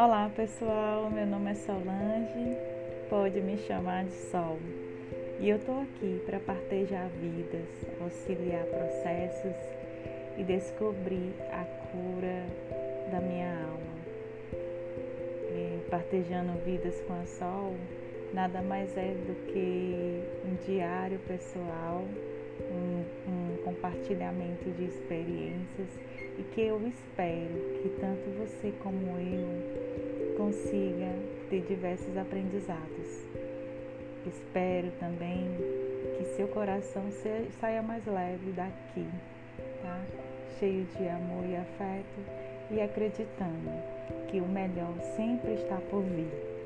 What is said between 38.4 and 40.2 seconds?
daqui, tá?